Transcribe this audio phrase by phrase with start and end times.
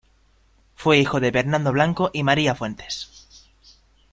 [0.73, 3.27] Fue hijo de Bernardo Blanco y María Fuentes.